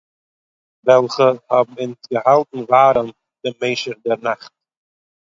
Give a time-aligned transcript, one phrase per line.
[0.85, 3.09] וועלכע האבן אונז געהאלטן ווארעם
[3.43, 4.53] במשך דער נאכט